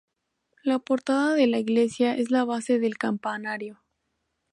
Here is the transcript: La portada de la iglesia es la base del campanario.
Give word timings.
La 0.63 0.79
portada 0.79 1.35
de 1.35 1.45
la 1.45 1.59
iglesia 1.59 2.15
es 2.17 2.31
la 2.31 2.43
base 2.43 2.79
del 2.79 2.97
campanario. 2.97 3.83